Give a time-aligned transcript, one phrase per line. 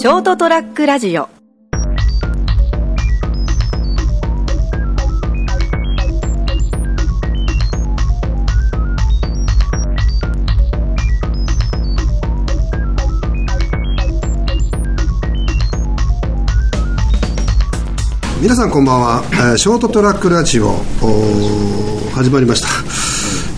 [0.00, 1.28] ショートトラックラジオ。
[18.40, 20.76] 皆さんこんばんは、えーショートトラックラジオ
[22.14, 22.68] 始まりました、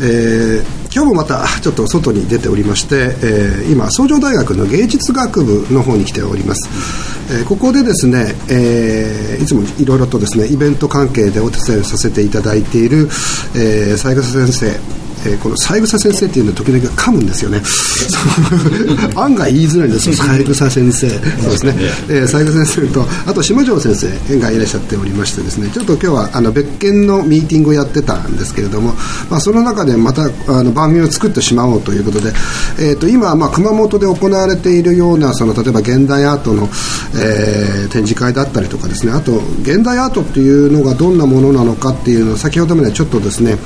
[0.05, 6.69] えー今日もまたちょっと外に出ておりまして、えー今崇城大学の芸術学部の方に来ております、
[7.33, 13.09] えーここでですね、えーいつもいろいろとですねイベント関係でお手伝いさせていただいている、
[13.57, 17.63] えー、三枝先生えーこの三枝先生っていうのは時々噛むんですよね。
[19.17, 20.15] 案外言いづらいんですよ。
[20.15, 21.09] 三枝先生。
[21.09, 21.75] そうですね、
[22.09, 25.71] えー、三枝先生とあと島城先生がいらっしゃっておりましてですね。
[25.73, 28.95] ちょっと今日はあの別件のミーティングをやってたんですけれども、
[29.31, 32.33] まあ、その中でまたあの番組を作ってしまおうということで、
[32.79, 36.69] えー、と今、まあ、熊本で行われているようなその例えば現代アートの、
[37.15, 39.13] えー展示会だったりとかですね。
[39.13, 43.59] あと現代アートっていうのがどんなものなのかっていうのを先ほどまでちょっとですね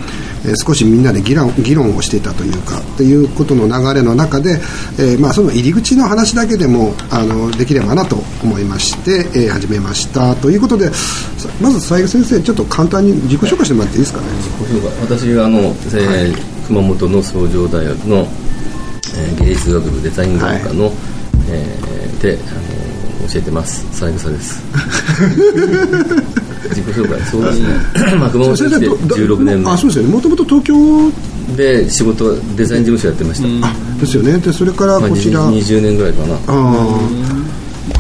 [0.46, 4.60] えー少しみんなで議論議論をしていたというかということの流れの中で、
[4.98, 14.26] えーまあ、その入り口の話だけでもあのできればなと思いまして、えー始めましたということでさまず斉藤先生ちょっと簡単に自己紹介してもらっていいですかね？
[15.02, 20.92] 私はあの、えー熊本の創城大学の、えー芸術学部デザイン学科の、
[21.48, 23.84] えーであの教えてます。
[23.92, 24.62] 三枝です
[26.68, 27.20] 自己紹介。
[27.26, 29.70] そういう、 まあ、熊本に来てどど16年目。
[29.70, 30.12] あそうですよね。
[30.12, 30.76] もともと東京。
[31.56, 34.36] で仕事デザイン事務所やってました、あですよね。
[34.38, 36.34] でそれからまあ、こちら、20年ぐらいかな。
[36.34, 37.56] あー。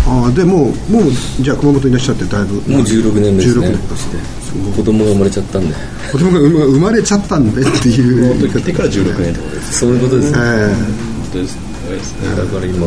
[0.08, 2.54] あーでもうもうじゃあ熊本にいらっしゃってだいぶ。
[2.54, 3.68] もう16年目ですね。
[3.68, 3.96] 16年で。
[3.96, 5.74] す子供が生まれちゃったんで。
[6.10, 8.28] 子供が生ま生まれちゃったんでっていう。
[8.28, 10.74] 本当に来てから16年ってことですそういうことです、えー
[11.26, 11.65] 本当ですね
[12.36, 12.86] だから今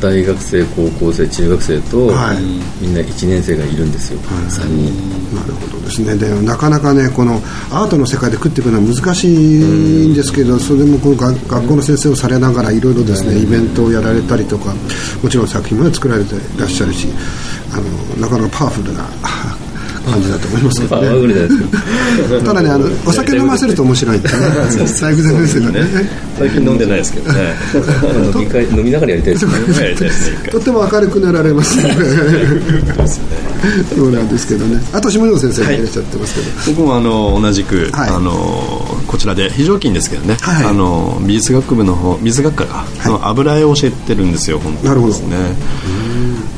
[0.00, 2.36] 大学生高校生中学生と、はい。
[2.80, 5.34] みんな1年生がいるんですよ、3人。
[5.34, 6.16] なるほどですね。
[6.16, 14.74] でなかなかねこのアートの世界で食っていくのは難しいんですけどそれでもこの学学校の先生をされながらいろいろですねイベントをやられたりとか
[15.22, 17.08] もちろん作品まで作られていらっしゃるし
[17.72, 17.82] あの
[18.20, 19.04] なかなかパワフルな
[20.08, 21.34] 感じだと思いますけパどね。
[22.44, 22.54] た。
[22.54, 24.28] だねあのお酒飲ませると面白いって
[25.70, 26.08] ね。
[26.38, 27.54] 最近飲んでないですけどね。
[28.76, 29.38] 飲みながらやりたい で
[30.10, 30.48] すね。
[30.50, 31.96] とっても明るくなられますね
[33.94, 34.80] そうなんですけどね。
[34.92, 38.10] あと下野先生がいらっしゃってますけど、僕もあの同じく、はい。
[38.10, 38.32] あの
[39.06, 45.14] こちらで非常勤ですけどね、はいあの美術学部の方美術学科が、の油絵を教えてるんですよ本当なるほど。
[45.14, 45.36] にですね。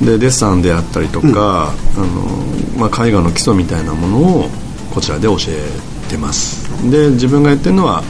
[0.02, 4.48] でデッサンであったりとか、あのまあ、絵画の基礎みたいなものを
[4.94, 6.68] こちらで教えてます。
[6.90, 8.02] で自分がやってるのは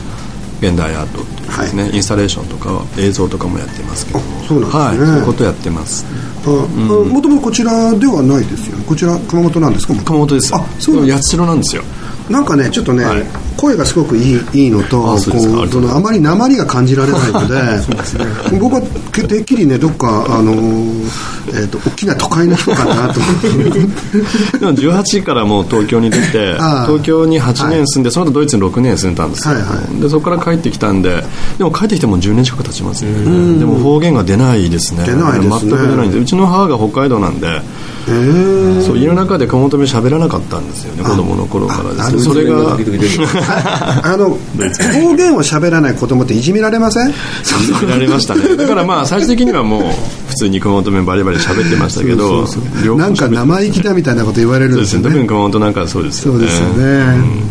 [0.60, 4.84] 現代アートっていうですね、インスタレーションとか映像とかもやってますけどそうなんですね。
[4.84, 6.04] はい、そういうことやってます
[6.48, 8.84] もともとこちらではないですよね。
[8.86, 9.94] こちら熊本なんですか？
[10.04, 10.54] 熊本です。
[10.54, 11.82] あそう八代なんですよ
[12.30, 13.22] なんかねちょっとね、はい。
[13.56, 15.30] 声がすごくいいいいのとあそ
[15.80, 17.56] のあまり鉛が感じられないので
[18.58, 18.82] 僕は
[19.12, 21.10] けてっきりねどっかあのー
[21.52, 23.20] えっ、と大きな都会の人かなと。
[23.20, 26.54] 思ってでも18からもう東京に出て
[26.86, 30.00] 東京に8年住んで、その後ドイツに6年住んだんですよ、はいはい。
[30.00, 31.24] でそこから帰ってきたんで
[31.58, 33.10] でも帰ってきてもう10年近く経ちますね。
[33.58, 35.04] でも方言が出ないですね。
[35.06, 35.70] 出ないですね。
[35.70, 37.62] 全く出ないんでうちの母が北海道なんで
[38.08, 38.86] えー。
[38.86, 47.12] そう家の中で熊本弁喋らなかったんですよね子供の頃からですねそれがあの方言を喋らない子供っていじめられません？
[47.82, 48.56] 見られましたね。
[48.56, 49.82] だからまあ最終的にはもう
[50.28, 52.46] 普通に熊本弁バリバリ喋ってましたけど
[52.96, 55.02] なんか生意気だみたいなこと言われるんそうですすね。
[55.02, 55.16] 特でよ。
[55.18, 56.40] ねに熊本なんかはそうですよね。
[56.40, 56.84] そうですよね、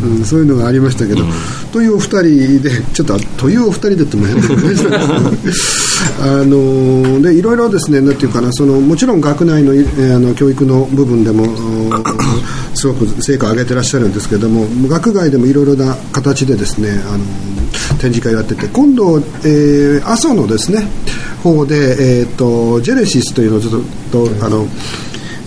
[0.04, 0.26] うん。
[0.26, 1.24] そういうのがありましたけど、
[1.72, 4.62] というお二人でちょっとというお二人でっても変だけど
[6.22, 11.48] あのでいろいろですねなんていうかなそのもちろん学内の,、えーあの教育の部分でもお
[12.76, 17.26] すごく成果を上げてらっしゃるんですけれども学外でもいろいろな形でですねあの
[18.00, 20.88] 展示会をやってて今度、えー、阿蘇のですね
[21.44, 24.66] 方で、えー、とジェネシスというのをちょっとあの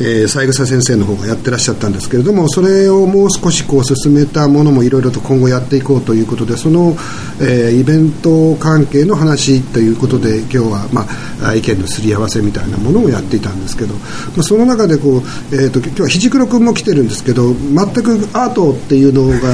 [0.01, 6.97] えー三枝先生の方がやってらっしゃったんですけれどもそれをもう少しこう進めたものもいろいろと今後やっていこうということでその、
[7.41, 11.03] えーイベント関係の話ということで今日は、ま
[11.43, 14.01] あ、あ意見のすり合わせみたいなものをやっていたんですけど、ま
[14.39, 15.21] あ、その中でこう、
[15.55, 19.49] えー、と今日はひじくろ君も来てるんですけど全くアートっていうのが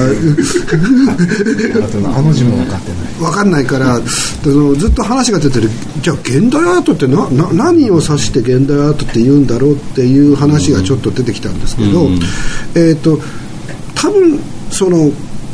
[2.18, 2.98] あの字も分かってない。
[3.18, 5.68] 分かんないからそのずっと話が出てる。
[6.00, 12.08] じゃあ現代アートってなな何を指して現代アートって言うんだろうっていう話がちょっと出てきたんですけど、
[12.74, 13.18] えっ、と
[13.94, 14.38] 多分
[14.70, 15.10] その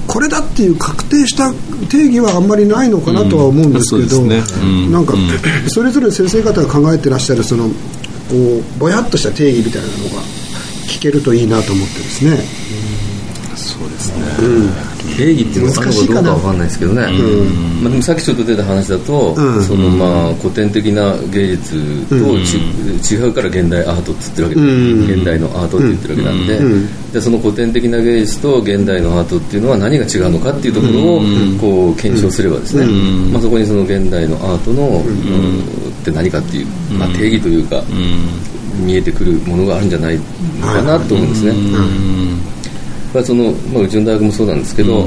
[0.06, 1.52] これだっていう確定した
[1.88, 4.42] 定義はあんまりないのかなとは思うんですけど、うんね。
[4.62, 4.92] うん。
[4.92, 5.14] なんか、
[5.68, 7.72] それぞれ先生方が考えてらっしゃるそのこ
[8.30, 10.22] うぼやっとした定義みたいなのが
[10.88, 12.38] 聞けるといいなと思ってですね、
[13.56, 14.24] そうですね、
[15.16, 17.02] 定義っていうのがあるのかどうかわかんないですけどね、
[17.82, 19.62] まあ、でもさっきちょっと出た話だと、うん。
[19.62, 24.54] そのまあ古典的な芸術とち、違うから現代アートって言ってるわけ。
[24.54, 25.18] で、うん。
[25.18, 27.12] 現代のアートって言ってるわけなんで,、うん。
[27.12, 31.20] でその古典的な芸術と現代のアートっていうのは何が違うのかっていうところを
[31.60, 32.86] こう検証すればですね、
[33.32, 35.60] まあ、そこにその現代のアートの、うん。
[36.04, 36.66] って何かっていう、
[36.98, 37.82] まあ、定義というか、
[38.84, 40.22] 見えてくるものがあるんじゃないの
[40.66, 41.52] かなと思うんですね。
[43.14, 45.06] まあそのまあ、うちの大学もそうなんですけど、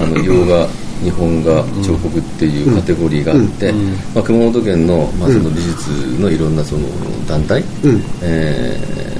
[0.00, 0.66] あの洋画
[1.02, 3.72] 日本画彫刻っていうカテゴリーがあって、
[4.14, 6.86] まあ、熊本県の,、まあその美術のいろんなその
[7.26, 8.02] 団体、うん。
[8.22, 9.10] えー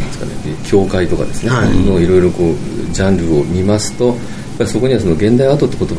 [0.00, 0.32] なんですかね、
[0.66, 1.76] 教会とかですね、はい。
[1.84, 4.16] のいろいろこうジャンルを見ますとやっ
[4.58, 5.94] ぱりそこにはその現代アートって言葉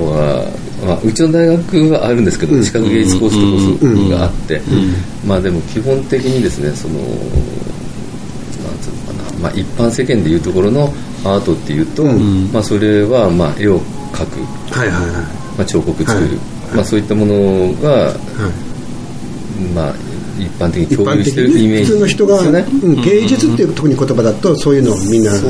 [0.82, 3.42] が、まあ、うちの大学はあるんですけど、視覚芸術コースと
[3.80, 4.62] コースがあって、
[5.26, 7.08] まあでも基本的にですねそのなん
[8.82, 10.92] つうのかな、まあ、一般世間でいうところの
[11.26, 12.04] アートっていうと、
[12.54, 13.80] まあ、それはまあ絵を
[14.14, 14.40] 描く、
[14.72, 15.12] はいはいはい。
[15.58, 16.38] まあ、彫刻作る、はい。
[16.76, 18.16] まあ、そういったものが、はい。
[19.74, 19.96] まあ、
[20.38, 22.40] 一般的に共有してるイメージに普通の人が。
[22.40, 25.48] うん芸術っていう特に言葉だとそういうのをみんな考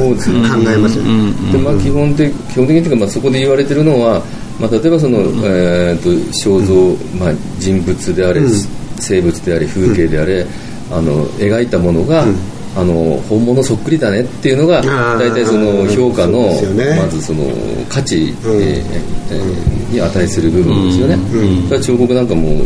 [0.71, 4.21] えますよね、でまあ、基本的基本的にというか、まあ、そこで言われてるのは、
[4.59, 6.73] まあ、例えばその、えー、と肖像、
[7.17, 8.41] まあ、人物であれ、
[8.99, 10.45] 生物であれ風景であれ、
[10.91, 12.25] あの描いたものが、
[12.75, 14.81] あの本物そっくりだねっていうのが
[15.17, 16.49] 大体その評価の、
[16.97, 17.45] まずその
[17.89, 18.61] 価値、うん。
[18.61, 21.15] えーえーに値する部分ですよね、
[21.63, 22.59] だから彫刻なんかも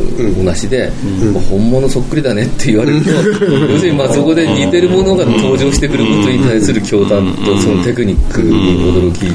[0.43, 0.91] 同じで、
[1.33, 3.11] まあ本物そっくりだねって言われると、
[3.45, 9.25] 要するにまあそこで似てるものが登場してくることに対する驚嘆とそのテクニックに驚き、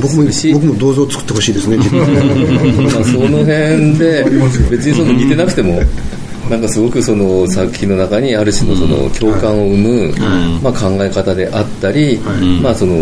[0.00, 2.82] 僕もし僕も銅像作ってほしいですね自分で。
[2.82, 4.24] まあ、その辺で
[4.70, 5.80] 別にその似てなくても
[6.50, 10.14] なんかすごくその作品の中にある種のその共感を生む、
[10.62, 12.18] まあ、考え方であったり、
[12.62, 12.94] まあ、その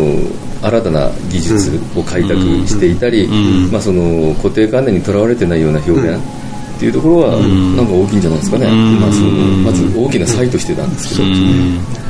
[0.62, 2.34] 新たな技術を開拓
[2.66, 3.28] していたり、
[3.70, 6.19] まあ、その固定観念にとらわれてないような表現
[6.76, 7.31] っていうところは
[7.76, 8.66] なんか大きいんじゃないですかね、
[9.00, 9.31] まあ、その
[9.62, 12.05] まず大きな差異としてなんですけど。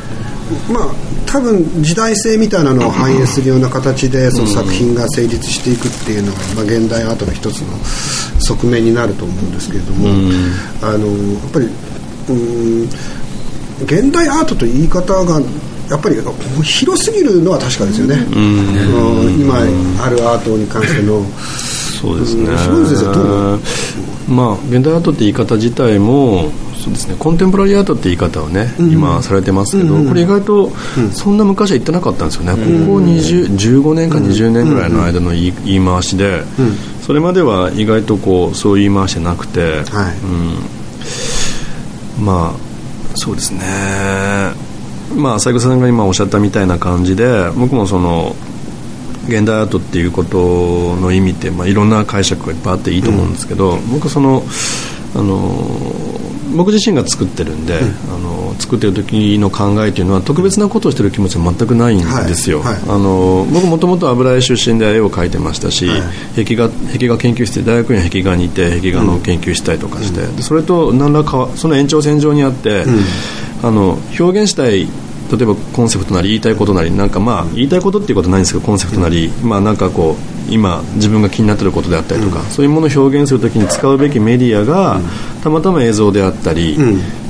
[0.72, 0.94] まあ
[1.26, 7.76] 多分時代性みたいなのを反映するような形でその作品が成立していくっていうのが、まあ、現代アートの一つの
[8.40, 10.08] 側面になると思うんですけれども、
[10.82, 11.14] あのや
[11.48, 11.68] っぱり
[12.28, 12.88] うん
[13.84, 15.40] 現代アートという言い方が
[15.90, 16.16] やっぱり
[16.62, 19.40] 広すぎるのは確かですよね、うん。
[19.40, 19.58] 今
[20.02, 21.24] あるアートに関しての。
[22.00, 22.44] そうですね。
[22.44, 22.58] うん。
[22.58, 23.60] 島野先生どう思う？
[24.28, 26.50] まあ現代アートって言い方自体も
[26.86, 27.16] そうですね。
[27.18, 30.70] コンテンポラリーアートって言い方をね、今されてますけど、これ意外と
[31.12, 32.64] そんな昔は言ってなかったんですよね、ここ
[32.98, 36.44] 20 15年か20年ぐらいの間の言い言い回しで、
[37.02, 40.16] それまでは意外とこうそういう言い回しじゃなくて、はい。
[42.18, 43.60] うん、まあそうですね。
[45.16, 48.36] まあ斉藤さんが今おっしゃったみたいな感じで僕もその
[49.26, 54.44] 現代アートっていうことの意味って、まあ、いろんな解釈がいっぱいあっていいと思うんですけど、僕はその
[55.16, 55.40] あの
[56.54, 57.80] 僕自身が作ってるんで、
[58.14, 62.74] あの作ってる時の考えというのは特別なことをしてる気持ちは全くないんですよ、はい。
[62.74, 62.82] はい。
[62.88, 66.44] あの僕もともと油絵出身で絵を描いてましたし、はい。
[66.44, 72.84] 壁画壁画研究室で大学には壁画にいて壁画の研究したりとかして、でそれと何らかその延長線上にあって、
[73.62, 74.88] あの表現したい
[75.30, 80.16] 例えばコンセプトなり言いたいことなりなんかまあ言いたいことっていうことはないんですけどコンセプトなり、まあなんかこ
[80.48, 85.00] う今自分が気になっていることであったりとか、そういうものを表現するときに使うべきメディアが、
[85.42, 86.78] たまたま映像であったり、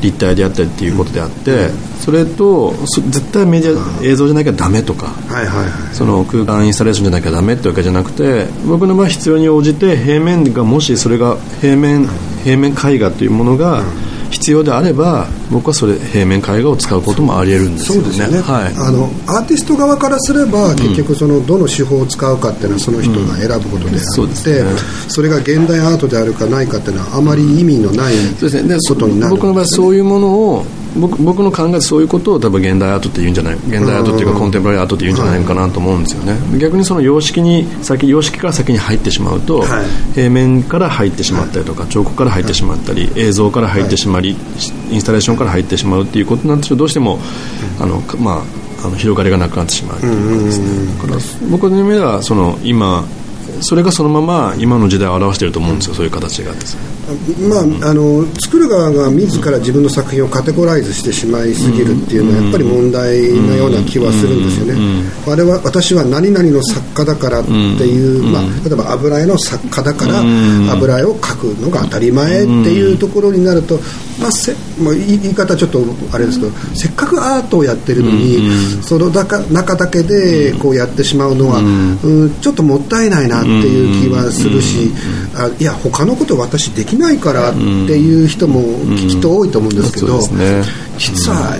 [0.02, 5.94] 立体であったりっていうことであって、それとそ絶対メディア映像じゃなきゃダメとかはいはいはい。
[5.94, 12.06] その空間インスタレーションじゃなきゃダメってわけじゃなくて僕の場合必要に応じて平面がもしそれが平面
[12.44, 13.82] 平面絵画というものが
[14.30, 18.02] 必要であれば僕はそれ平面絵画を使うこともあり得るんですよね。
[18.02, 18.74] そうですよね、はい。
[18.76, 24.70] あのアーティスト側からすれば結局そのどの手法を使うかっていうのはその人が選ぶことであそうって、ですね。
[25.08, 28.14] それが現代アートであるかないかっていうのはあまり意味のない
[28.88, 29.34] ことになる。
[29.34, 30.66] 僕の場合そういうものを
[30.96, 36.58] 僕僕の考えでそういうことを多分現代アートって言うんじゃない現代アートっていうかコンテンポラリーアートって言うんじゃないかなと思うんですよね。
[36.58, 39.86] 逆にその様式に先様式から先に入ってしまうと、はい。
[40.14, 44.36] 平面から入ってしまったりとか彫刻から入ってしまったり映像から入ってしまり
[44.90, 47.18] インスタレーションから入ってしまうっていうことになってどうしても
[47.80, 48.42] あのかま
[48.82, 50.86] ああの広がりがなくなってしまうっていうことですね。
[50.92, 53.04] だから僕の夢はその今
[53.60, 55.94] それがそのまま今の時代を表していると思うんですよ。
[55.94, 56.96] そういう形がですね
[57.48, 64.74] まあ、あの作る側が自ら自分の作品をカテゴライズしてしまいすぎるっていうのはやっぱり問題のような気はするんですよね。
[65.26, 70.18] あれは私は何々の作家だからっていう、まあ、例えば油絵の作家だから
[70.72, 73.78] 油絵を描くのが当たり前っていうところになると、
[74.26, 74.52] ままあ、せ
[74.82, 75.80] まあ、言い方ちょっと
[76.12, 84.90] あれですけどせっかくアートをやってるのに、うん、その中だけでこうやってしまうのは、うん、うん、ちょっともったいないなっていう気はするし、
[85.34, 88.62] うん、あいや他のこと私できないからっていう人も
[88.96, 90.62] きっと多いと思うんですけど、ね、
[90.98, 91.56] 実は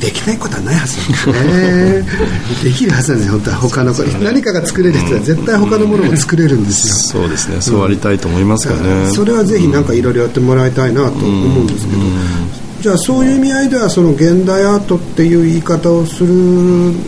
[0.00, 2.70] できないことはないはずなんですね。
[2.70, 3.56] できるはずなんです本当は。
[3.56, 7.20] 他の、ね、何かが作れる人は絶対他のものも作れるんですよ。
[7.20, 7.60] そうですね。
[7.60, 11.98] そうありたいと思いますかね、それはぜひ何かいろいろやってもらいたいなと思うんですけど、
[12.80, 16.32] じゃあそういう意味合いではその現代アートっていう言い方をする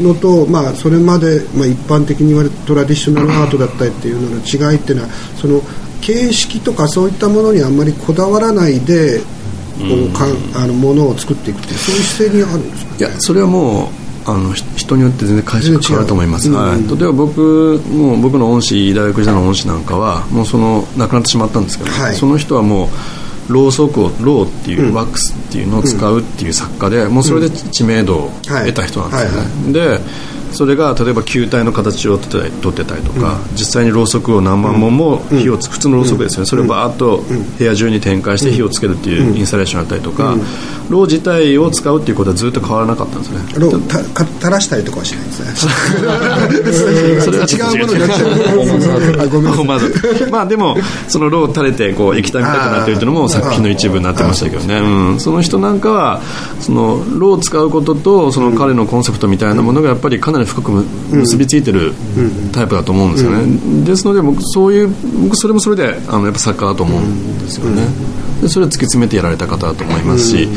[0.02, 5.08] のと、まあ、それまで、まあ、一般的に言われるトラディショナルアートだったりっていうのの違いっていうのは
[5.40, 5.62] その
[6.00, 9.20] 形式とかそういったものにあんまりこだわらないで
[9.80, 10.26] こうか
[10.62, 13.88] あのものを作っていくっていうそういう姿勢にあるんですか、いやそれはもう
[14.26, 30.00] あの人によって全然解釈変わると思います、はい、例えば僕もう僕の恩師大学時代の恩師なんかはもうその亡くなってしまったんですけど、はい、その人はもうろうそくをろうっていう、ワックスっていうのを使うっていう作家で、もうそれで知名度を得た人なんですよね、で
[30.52, 37.22] それが例えば球体の形を取ってたりとか、うん、実際にろうそくを何万本も火をつ、うん、普通のろうそくですよね、それをバーッと
[37.58, 40.36] 部屋中に展開して火をつけるっていうインスタレーションあったりとか、
[40.88, 43.60] ろう自体を使うっていうことはずっと変わらなかったんですね。
[43.60, 47.20] ろうたか垂らしたりとかはしないんですね。
[47.20, 49.28] それは違うものになっちゃう。
[49.30, 50.76] ごめんまずまあでも
[51.08, 56.20] そのろう垂れてこう液体みたくなってるっていうのも作品の一部になってましたけどね、うん、その人なんかは
[56.60, 60.70] そのろうを使うこととその彼のコンセプトみたいなものがやっぱりかなり深く
[61.10, 61.92] 結びついてる
[62.52, 64.88] タイプだと思うんですよね、ですので僕そういう
[65.22, 67.82] 僕それもそれであのやっぱ作家だと思うんですよね、
[68.42, 70.48] でそれを突き詰めてやられた方だと思いますし、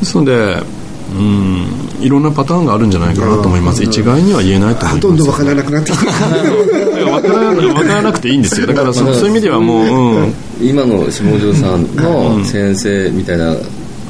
[0.00, 0.62] ですので
[1.10, 1.66] うん
[2.00, 3.82] いろんなパターンがあるんじゃないかなと思います。
[3.82, 6.04] 一概には言えないと思いますどんどん分からなくなってきた。
[6.04, 8.66] 分から分からなくていいんですよ。
[8.66, 13.56] だからそういう意味ではもう、うん、今の下條さんの先生みたいな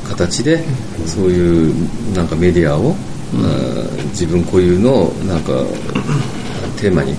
[0.09, 0.65] 形で
[1.07, 1.73] そういう
[2.15, 2.97] なんかメディアを
[4.11, 5.53] 自分固有のなんか
[6.81, 7.15] テーマに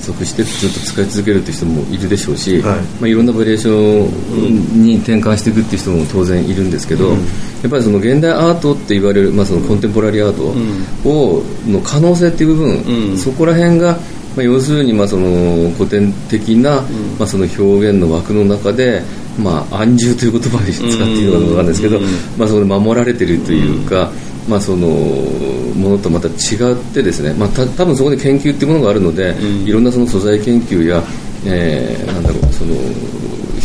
[0.00, 2.80] 即してずっと使い続けるっていう人もいるでしょうし、はい。
[2.80, 7.20] まあ、いろんなバリエーションに転換していくっていう人も当然いるんですけど、うん、や
[7.66, 13.92] っぱりその現代アートって言われる、まあ、そのコンテンポラリーアートを、の可能性っていう部分、うん、そこら辺が、
[14.36, 16.82] まあ、要するにまあその古典的な、
[17.18, 19.02] まあ、その表現の枠の中で
[19.38, 21.98] まあ、安住という言葉に使っていいのか分かんないですけど、
[22.38, 24.12] まあ、そこで守られているというか、
[24.48, 29.34] まあ、そのものとまた違ってですね、まあ、た多分そこで研究っていうものがあるので、
[29.64, 31.02] いろんなその素材研究や、
[31.46, 32.74] えー、なんだろうその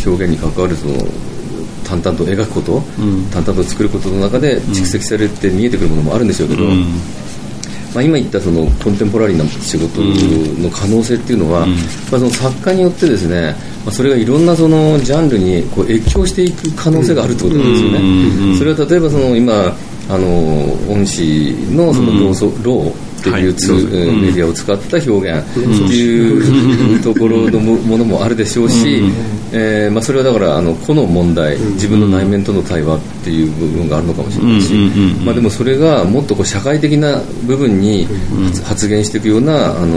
[0.06, 0.94] 表現に関わるその
[1.84, 2.80] 淡々と描くこと、
[3.32, 6.64] 淡々と作ることの中で蓄積されて見えてくるものもあるんでしょうけど、
[7.94, 10.00] まあ、今言ったそのコンテンポラリーな仕事
[10.62, 11.82] の可能性っていうのは、うん、まあ、
[12.12, 18.58] その作家によってですね、まあ、それがいろんなそのジャンルにこう越境していく可能性があるってことなんですよね。
[18.58, 19.74] それは例えばその今
[20.10, 20.26] あの
[20.92, 23.82] 恩師のそのロー,、ローっていうツ、はい、
[24.16, 29.02] メディアを使った表現っていうところのものもあるでしょうし、
[29.52, 34.74] えーまあ、それはだからあの個の問題自分の内面との対話っていう部分があるのかもしれないし、
[35.24, 38.06] まあ、でもそれがもっとこう社会的な部分に
[38.64, 39.96] 発言していくようなあの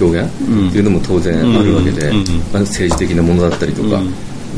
[0.00, 2.12] 表現っていうのも当然あるわけで、
[2.52, 4.00] まあ、政治的なものだったりとか。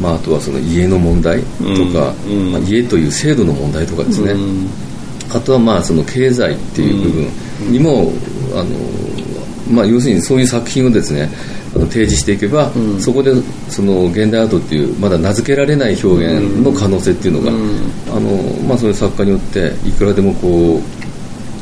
[0.01, 1.47] まあ、あとはその家の問題と
[1.93, 2.13] か、
[2.53, 4.35] まあ、家という制度の問題とかですね、
[5.35, 8.13] あとはまあその経済っていう部分にも、
[8.55, 8.65] あの
[9.71, 11.29] まあ、要するにそういう作品をですね
[11.73, 13.33] 提示していけば、うん、そこで
[13.69, 18.31] その現代アートっていうまだ名付けられない表現の可能性っていうのが、うん、あの
[18.69, 21.04] まあ、そういう作家によっていくらでもこう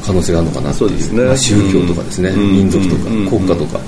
[0.05, 3.81] 可能性があるのかなっていう、ね、まあ、宗教とかですね、うん、民族とか、国家とか、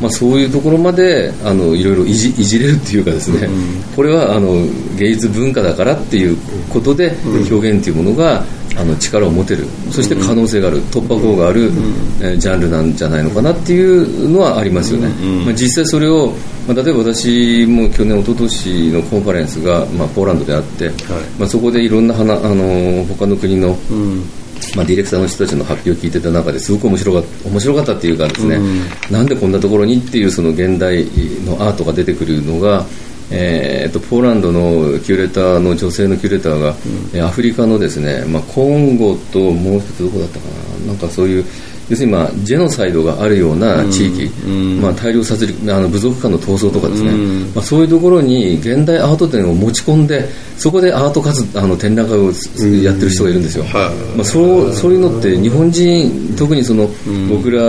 [0.00, 3.48] まあ、そういうところまであのいろいろいじいじれるっていうかですね、
[3.94, 6.36] これはあの芸術文化だからっていう
[6.68, 7.14] ことで
[7.50, 8.44] 表現っていうものが
[8.76, 9.66] あの力を持てる。
[9.90, 10.80] そして可能性がある。
[10.90, 11.70] 突破口がある、
[12.22, 15.08] えジャンルなんじゃないのかなっていうのはありますよね、
[15.44, 16.32] まあ、実際それを、
[16.66, 20.94] まあ、例えば私も去年一昨年のコンファレンスが、まあ、ポーランドであって、はい、
[21.38, 23.76] まあ、そこでいろんな花あの他の国の、
[24.76, 31.04] まあ、ディレクターの人たちの発表を聞いてた中ですごく面白かった面白かったっていうかですね、うん、なんでこんなところにっていうその現代
[31.44, 32.84] のアートが出てくるのが
[33.32, 36.74] えー、とポーランドのキュレーターの女性のキュレーターが、
[37.14, 40.46] うん、アフリカのですね、まあ、コンゴともう一つどこだったか
[40.80, 41.44] ななんかそういう
[41.90, 44.30] 要するに、まあ、ジェノサイドがあるような地域、
[44.80, 47.10] まあ、大量殺戮あの部族間の闘争とかですね、
[47.52, 52.30] まあ、そういうところに現代アート展を持ち込んでそこでアート活あの展覧会を
[52.82, 53.64] やってる人がいるんですよ、
[54.16, 56.88] まあ、そうそういうのって日本人特にその
[57.28, 57.60] 僕ら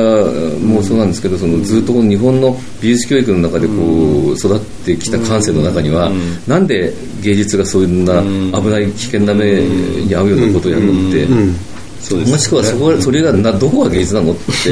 [0.60, 6.12] もそうなんですけどそのずっと日本の美術教育の中でこう育ってきた感性の中には
[6.48, 8.22] なんで芸術がそういうな
[8.62, 11.28] 危ない危険な目に遭うようなことをやるのって、
[12.10, 14.70] もしくはそこそれがなどこが芸術なのって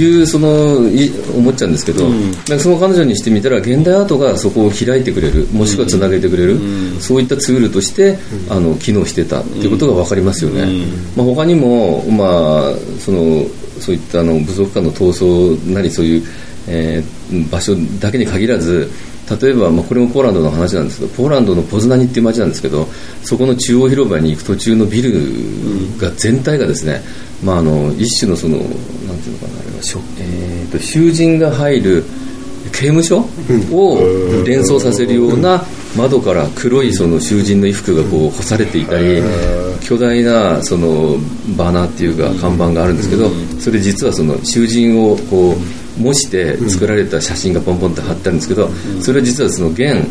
[0.00, 10.86] いうそのい思っちゃうんですけど、うん、なんかその彼女にしてみたら現代アートがそこを開いてくれるもしくはつなげてくれる、うん、そういったツールとして、あの機能してたっていうことが分かりますよね。
[11.16, 13.44] まあ、他にも、まあ、その
[13.80, 16.22] そういったあの部族間の闘争なりそういう、
[16.68, 18.90] えー、場所だけに限らず
[19.40, 22.86] 例えば、まあ、これもポーランドの話なんですけどポーランドのポズナニっていう街なんですけど
[23.22, 25.12] そこの中央広場に行く途中のビル
[25.98, 27.00] が全体がですね、
[27.42, 29.76] まあ、あの一種のそのなんていうのかなあれは、
[30.18, 32.04] えーと、囚人が入る
[32.72, 33.20] 刑務所
[33.72, 35.62] を連想させるような
[35.96, 39.22] 窓から黒いその囚人の衣服がこう干されていたり
[39.80, 41.16] 巨大なその
[41.56, 43.28] バナーっていうか看板があるんですけど
[43.60, 48.68] それ実はその囚人をこう模して作られた写真がポンポンって貼ってあるんですけど、
[49.00, 50.06] それは実はその現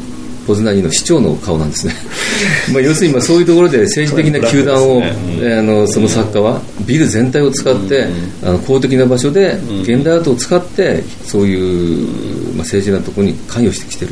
[0.46, 1.94] ポズナニの市長の顔なんですね。
[2.74, 5.16] まあ要するにまそういうところで政治的な球団を、ね
[5.58, 8.08] あのその作家はビル全体を使って、
[8.44, 12.08] あの公的な場所で現代アートを使ってそういう、
[12.56, 14.12] まあ、政治なところに関与してきてる、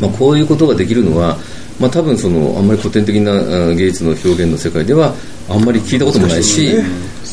[0.00, 1.38] まあ、こういうことができるのは
[1.80, 3.32] まあ、多分そのあんまり古典的な
[3.74, 5.12] 芸術の表現の世界では
[5.48, 6.74] あんまり聞いたこともないし、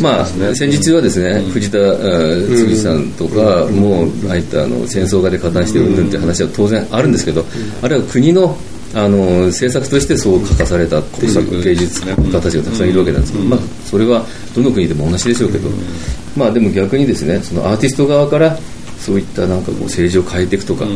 [0.02, 1.78] まあ、先日はですね、藤田
[2.48, 7.46] 次さんとかもああいったあの戦争画で加担してうんぬんって話は当然あるんですけど、
[7.82, 8.58] あれは国の
[8.94, 15.70] あの政策としてそう書かされたっていう芸術家たちがたくさんいるわけなんですけど、まあ、それはどの国でも同じでしょうけど、
[16.36, 18.58] まあ、でも逆にですねそのアーティスト側から
[19.02, 20.92] そういったなんかこう政治を変えていくとか、うん、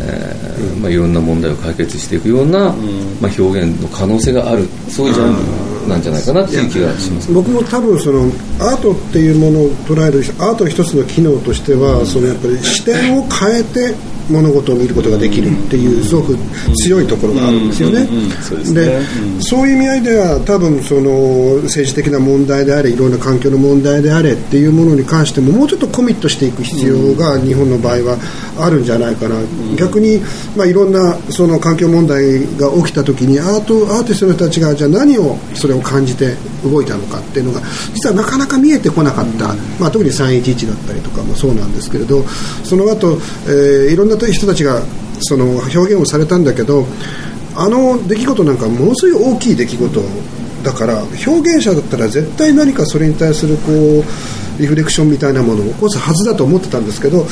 [0.00, 5.36] えー、まあ、いろんな問題を解決していくような、うん、まあ、表現の可能性があるそういうジャン
[5.84, 8.22] ルなんじゃないかなっていう気がします、僕も多分その
[8.58, 13.94] アートっていうものを捉えるアート一つの機能としては、そのやっぱり視点を変えて
[14.30, 16.36] 物事を見ることができるっていうすごく
[16.74, 18.06] 強いところがあるんですよね。
[18.74, 19.00] で
[19.40, 28.18] そういう意味合いでは多分その政治的な問題であれいろんな環境の問題であれっていうものに関してももうちょっとコミットしていく必要が日本の場合は
[28.58, 29.36] あるんじゃないかな。
[29.76, 30.20] 逆に
[30.56, 36.34] まあいろんなその環境問題が起きた時にアートアーティストの人たちがじゃあ何をそれを感じて
[36.68, 37.60] 動いたのかっていうのが
[37.94, 39.54] 実はなかなか見えてこなかった。
[39.78, 42.22] まあ特に311だったりとかもそうなんですけれど
[42.64, 44.82] その後、えー、いろんな人たちが
[45.20, 46.86] その表現をされたんだけど
[47.54, 50.02] あの出来事なんかものすごい大きい出来事
[50.62, 54.04] だから表現者だったら絶対何かそれに対するこう
[54.58, 57.26] リフレクションみたいなものを起こすはずだと思ってたんですけど、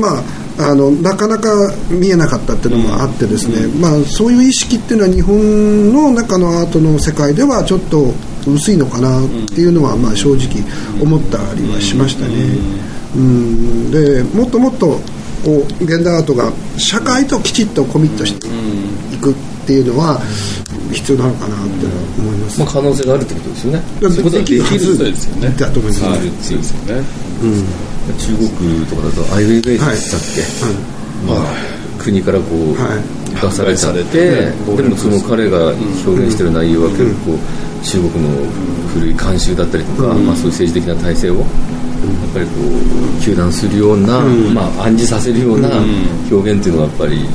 [0.00, 0.18] ま
[0.58, 8.12] あ、あのなかなか見えなかったっていうのもあってですね、まあ、そういう意識っていうのは日本の中のアートの世界ではちょっと
[8.46, 10.62] 薄いのかなっていうのは、まあ、正直
[11.00, 12.34] 思ったりはしましたね。
[13.14, 13.90] うん。
[13.90, 15.00] でもっともっと
[15.44, 18.46] こう現代アートが社会ときちっとコミットして
[19.14, 19.34] いく
[19.66, 20.22] っていうのは
[20.94, 21.86] 必要なのかなって
[22.22, 23.82] 思います、まあ、可能性があるってことですよね。
[23.98, 25.50] そういうことはできるはずですよね。
[25.58, 26.58] だと思います、はい、ですよ
[26.94, 27.02] ね、
[27.42, 31.50] うん、中国とかだとアイウェイベイスだっけ、はい、まあ、
[31.98, 33.02] 国からこう、はい、
[33.34, 35.74] 出されちゃって、でもその彼が
[36.06, 37.34] 表現してる内容は結構、
[37.82, 38.46] 中国の
[38.94, 41.46] 古い慣習だったりとか、まあ、そういう政治的な体制をやっ
[42.32, 44.20] ぱりこう糾弾するような、
[44.54, 45.68] まあ、暗示させるような
[46.30, 47.26] 表現っていうのはやっぱり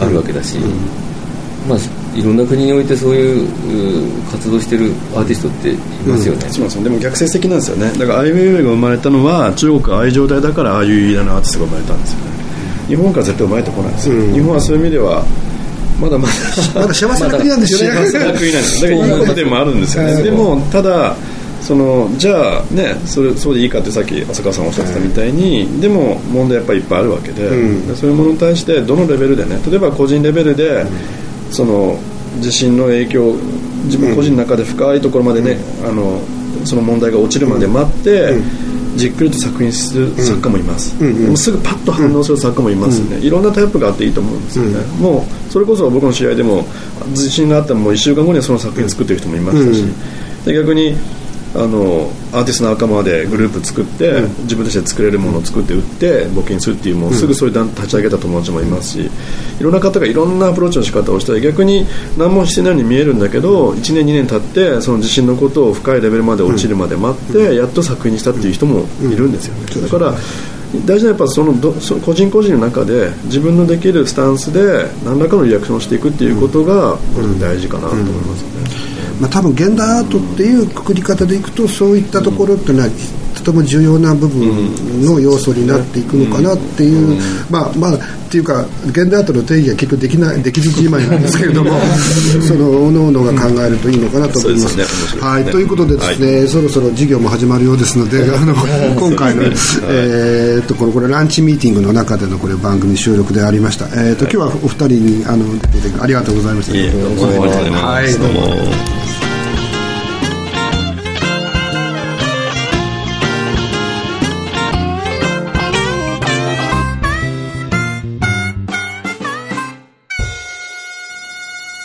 [0.00, 0.58] あるわけだし、
[1.68, 1.78] まあ、
[2.18, 3.48] いろんな国においてそういう
[4.30, 5.76] 活動してるアーティストってい
[6.06, 7.92] ますよね、うん、でも逆説的なんですよね。
[7.98, 12.24] だからアイウェイウェイが生まれたのは中国愛情代だからああいう偉大なアーティストが生まれたんですよね。
[12.88, 15.24] 日本から絶対生まれてこないんですよ、うん、日本はそういう意味では
[16.00, 16.34] まだまだ
[16.74, 17.92] まだ幸せな国なんですよ。
[17.92, 18.90] ね幸せな国なんですよ。
[18.90, 20.22] だからいいことでもあるんですよね。
[20.22, 21.14] でもただ
[21.60, 30.88] そのじゃあねそれそうでいいかってさっき浅川さんおっしゃってたみたいに、うん、でも問題やっぱりいっぱいあるわけで、うん、そういうものに対してどのレベルでね例えば個人レベルで、うん、
[31.50, 31.98] その
[32.40, 33.34] 地震の影響
[33.84, 36.20] 自分個人の中で深いところまでね、あの
[36.64, 38.34] その問題が落ちるまで待って、
[38.96, 46.64] じっくりと作品する作家もいます、うんうん、すぐパッと反応する作家もいますね、うん、いろんなタイプがあっていいと思うんですよね、うん、もうそれこそ僕の試合でも
[47.14, 49.84] 地震があっても1週間後にはその作品作ってる人もいましたし、
[50.44, 50.96] で逆に
[51.58, 59.10] ああのアーティストの仲間でグループ作って、うん、自分たちで作れるものを作って売って募金するっていうもうすぐそういう団立ち上げた友達もいますし
[59.60, 69.88] いろんな方がいろんなアプローチの仕方をしたら逆に何もしてないように見えるんだけど1年2年経ってその自信のことを深いレベルまで落ちるまで待って、やっと作品にしたっていう人もいるんですよね。
[69.88, 70.14] だから
[70.84, 76.98] 大事なやっぱそのどその個人個人の中で自分のできるスタンスで何らかのリアクションをしていくっていうことが
[77.40, 78.42] 大事かなと思います
[78.84, 78.87] ね。
[79.20, 82.88] まあ、多分現代アートっていうくくり方でいくとそういったところっていうのは
[83.48, 87.18] とても重要な部分の要素になっていくのかなっていう、
[87.50, 91.70] まあまあっていうか現代アートの定義は結局できないできずじまいなんですけれども
[92.46, 94.76] そのおのおのが考えるといいのかなと思います。
[94.76, 94.84] ね、
[95.18, 98.54] はいということでですね、はい、そろそろ授業も始まるようですのであの
[99.00, 103.86] 今回の、えー、っとこれこれランチミーティングの中でのこれ番組収録でありました。
[103.94, 105.46] えー、っと今日はお二人にあの
[106.00, 106.74] ありがとうございました。
[106.74, 107.84] どうもありがとうございます。
[107.84, 109.17] はいどうも